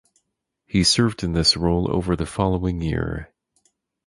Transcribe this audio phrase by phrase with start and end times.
[0.65, 3.29] He served in this role over the following year.